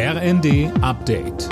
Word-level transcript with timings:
RND 0.00 0.70
Update. 0.80 1.48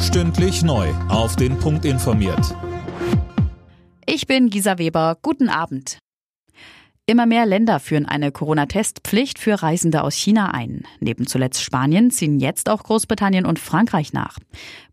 Stündlich 0.00 0.62
neu. 0.62 0.88
Auf 1.10 1.36
den 1.36 1.58
Punkt 1.58 1.84
informiert. 1.84 2.56
Ich 4.06 4.26
bin 4.26 4.48
Gisa 4.48 4.78
Weber. 4.78 5.18
Guten 5.20 5.50
Abend. 5.50 5.98
Immer 7.04 7.26
mehr 7.26 7.44
Länder 7.44 7.78
führen 7.78 8.06
eine 8.06 8.32
Corona-Testpflicht 8.32 9.38
für 9.38 9.62
Reisende 9.62 10.02
aus 10.02 10.14
China 10.14 10.54
ein. 10.54 10.84
Neben 10.98 11.26
zuletzt 11.26 11.62
Spanien 11.62 12.10
ziehen 12.10 12.40
jetzt 12.40 12.70
auch 12.70 12.82
Großbritannien 12.82 13.44
und 13.44 13.58
Frankreich 13.58 14.14
nach. 14.14 14.38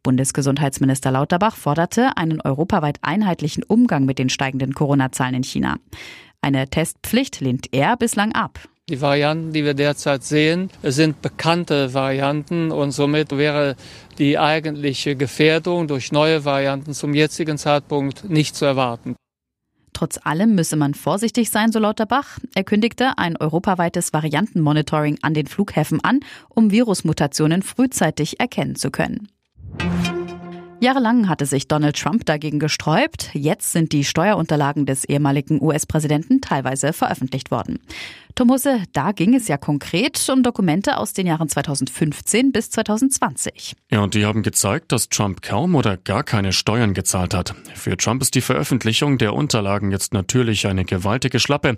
Bundesgesundheitsminister 0.03 1.11
Lauterbach 1.11 1.55
forderte 1.55 2.17
einen 2.17 2.41
europaweit 2.41 2.97
einheitlichen 3.03 3.63
Umgang 3.63 4.03
mit 4.03 4.19
den 4.19 4.27
steigenden 4.27 4.73
Corona-Zahlen 4.73 5.35
in 5.35 5.43
China. 5.43 5.77
Eine 6.41 6.67
Testpflicht 6.67 7.39
lehnt 7.39 7.67
er 7.71 7.95
bislang 7.95 8.33
ab. 8.33 8.59
Die 8.89 9.01
Varianten, 9.01 9.51
die 9.51 9.65
wir 9.65 9.73
derzeit 9.73 10.23
sehen, 10.23 10.69
sind 10.81 11.21
bekannte 11.21 11.93
Varianten 11.93 12.71
und 12.71 12.91
somit 12.91 13.37
wäre 13.37 13.75
die 14.17 14.39
eigentliche 14.39 15.17
Gefährdung 15.17 15.89
durch 15.89 16.13
neue 16.13 16.45
Varianten 16.45 16.93
zum 16.93 17.13
jetzigen 17.13 17.57
Zeitpunkt 17.57 18.29
nicht 18.29 18.55
zu 18.55 18.63
erwarten. 18.63 19.17
Trotz 19.91 20.19
allem 20.23 20.55
müsse 20.55 20.77
man 20.77 20.93
vorsichtig 20.93 21.49
sein, 21.49 21.73
so 21.73 21.79
Lauterbach. 21.79 22.39
Er 22.55 22.63
kündigte 22.63 23.17
ein 23.17 23.35
europaweites 23.35 24.13
Variantenmonitoring 24.13 25.17
an 25.21 25.33
den 25.33 25.47
Flughäfen 25.47 26.01
an, 26.01 26.21
um 26.47 26.71
Virusmutationen 26.71 27.63
frühzeitig 27.63 28.39
erkennen 28.39 28.75
zu 28.77 28.89
können. 28.89 29.27
Jahrelang 30.79 31.27
hatte 31.27 31.47
sich 31.47 31.67
Donald 31.67 31.99
Trump 31.99 32.25
dagegen 32.25 32.59
gesträubt. 32.59 33.31
Jetzt 33.33 33.71
sind 33.71 33.93
die 33.93 34.03
Steuerunterlagen 34.03 34.85
des 34.85 35.05
ehemaligen 35.05 35.59
US-Präsidenten 35.59 36.39
teilweise 36.39 36.93
veröffentlicht 36.93 37.49
worden. 37.49 37.79
Tom 38.35 38.51
Husse, 38.51 38.83
da 38.93 39.11
ging 39.11 39.33
es 39.33 39.47
ja 39.47 39.57
konkret 39.57 40.23
um 40.31 40.43
Dokumente 40.43 40.97
aus 40.97 41.13
den 41.13 41.25
Jahren 41.25 41.49
2015 41.49 42.51
bis 42.51 42.69
2020. 42.69 43.73
Ja, 43.89 44.01
und 44.01 44.13
die 44.13 44.23
haben 44.23 44.43
gezeigt, 44.43 44.91
dass 44.91 45.09
Trump 45.09 45.41
kaum 45.41 45.73
oder 45.73 45.97
gar 45.97 46.23
keine 46.23 46.53
Steuern 46.53 46.93
gezahlt 46.93 47.33
hat. 47.33 47.55
Für 47.73 47.97
Trump 47.97 48.21
ist 48.21 48.35
die 48.35 48.41
Veröffentlichung 48.41 49.17
der 49.17 49.33
Unterlagen 49.33 49.89
jetzt 49.89 50.13
natürlich 50.13 50.67
eine 50.67 50.85
gewaltige 50.85 51.39
Schlappe, 51.39 51.77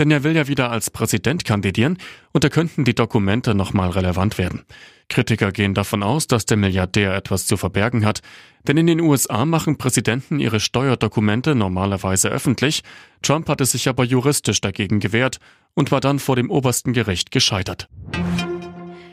denn 0.00 0.10
er 0.10 0.24
will 0.24 0.34
ja 0.34 0.48
wieder 0.48 0.72
als 0.72 0.90
Präsident 0.90 1.44
kandidieren 1.44 1.98
und 2.32 2.42
da 2.42 2.48
könnten 2.48 2.84
die 2.84 2.96
Dokumente 2.96 3.54
nochmal 3.54 3.90
relevant 3.90 4.38
werden. 4.38 4.64
Kritiker 5.10 5.52
gehen 5.52 5.74
davon 5.74 6.02
aus, 6.02 6.26
dass 6.26 6.46
der 6.46 6.56
Milliardär 6.56 7.14
etwas 7.14 7.44
zu 7.44 7.58
verbergen 7.58 8.06
hat, 8.06 8.22
denn 8.66 8.78
in 8.78 8.86
den 8.86 9.00
USA 9.00 9.44
machen 9.44 9.76
Präsidenten 9.76 10.40
ihre 10.40 10.60
Steuerdokumente 10.60 11.54
normalerweise 11.54 12.30
öffentlich. 12.30 12.82
Trump 13.20 13.48
hatte 13.48 13.66
sich 13.66 13.88
aber 13.88 14.04
juristisch 14.04 14.62
dagegen 14.62 15.00
gewehrt 15.00 15.38
und 15.74 15.92
war 15.92 16.00
dann 16.00 16.18
vor 16.18 16.36
dem 16.36 16.50
obersten 16.50 16.94
Gericht 16.94 17.30
gescheitert. 17.30 17.88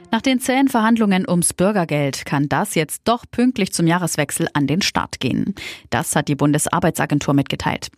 Nach 0.10 0.22
den 0.22 0.40
zähen 0.40 0.70
Verhandlungen 0.70 1.30
ums 1.30 1.54
Bürgergeld 1.54 2.26
kann 2.26 2.48
das 2.48 2.76
jetzt 2.76 3.02
doch 3.04 3.26
pünktlich 3.30 3.74
zum 3.74 3.88
Jahreswechsel 3.88 4.48
an 4.54 4.66
den 4.66 4.82
Start 4.82 5.20
gehen. 5.20 5.54
Das 5.90 6.16
hat 6.16 6.30
die 6.30 6.36
Bundesarbeitsagentur 6.36 7.34
mitgeteilt. 7.34 7.90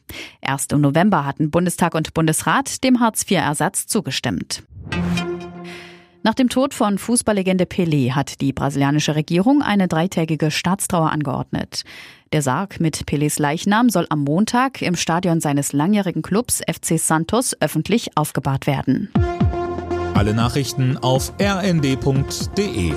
Erst 0.41 0.71
im 0.71 0.81
November 0.81 1.25
hatten 1.25 1.51
Bundestag 1.51 1.93
und 1.93 2.13
Bundesrat 2.13 2.83
dem 2.83 2.99
Hartz-IV-Ersatz 2.99 3.85
zugestimmt. 3.85 4.63
Nach 6.21 6.33
dem 6.33 6.49
Tod 6.49 6.73
von 6.73 6.97
Fußballlegende 6.97 7.63
Pelé 7.63 8.11
hat 8.11 8.41
die 8.41 8.51
brasilianische 8.51 9.15
Regierung 9.15 9.61
eine 9.61 9.87
dreitägige 9.87 10.51
Staatstrauer 10.51 11.11
angeordnet. 11.11 11.83
Der 12.33 12.41
Sarg 12.41 12.81
mit 12.81 13.05
Pelés 13.05 13.41
Leichnam 13.41 13.89
soll 13.89 14.05
am 14.09 14.25
Montag 14.25 14.81
im 14.81 14.95
Stadion 14.95 15.39
seines 15.39 15.71
langjährigen 15.71 16.21
Clubs 16.21 16.61
FC 16.69 16.99
Santos 16.99 17.55
öffentlich 17.61 18.17
aufgebahrt 18.17 18.67
werden. 18.67 19.09
Alle 20.13 20.33
Nachrichten 20.33 20.97
auf 20.97 21.31
rnd.de 21.41 22.93